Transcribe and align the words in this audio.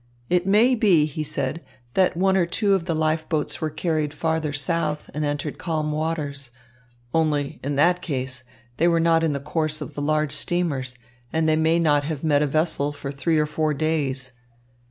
"It 0.31 0.47
may 0.47 0.73
be," 0.73 1.05
he 1.05 1.21
said, 1.21 1.61
"that 1.93 2.17
one 2.17 2.35
or 2.35 2.47
two 2.47 2.73
of 2.73 2.85
the 2.85 2.95
life 2.95 3.29
boats 3.29 3.61
were 3.61 3.69
carried 3.69 4.15
farther 4.15 4.51
south 4.51 5.11
and 5.13 5.23
entered 5.23 5.59
calm 5.59 5.91
waters. 5.91 6.49
Only, 7.13 7.59
in 7.63 7.75
that 7.75 8.01
case, 8.01 8.43
they 8.77 8.87
were 8.87 8.99
not 8.99 9.23
in 9.23 9.33
the 9.33 9.39
course 9.39 9.79
of 9.79 9.93
the 9.93 10.01
large 10.01 10.31
steamers, 10.31 10.97
and 11.31 11.47
they 11.47 11.55
may 11.55 11.77
not 11.77 12.03
have 12.05 12.23
met 12.23 12.41
a 12.41 12.47
vessel 12.47 12.91
for 12.91 13.11
three 13.11 13.37
or 13.37 13.45
four 13.45 13.75
days. 13.75 14.31